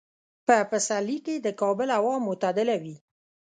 په 0.47 0.55
پسرلي 0.69 1.17
کې 1.25 1.35
د 1.45 1.47
کابل 1.61 1.89
هوا 1.97 2.15
معتدله 2.27 2.75
وي. 2.83 2.95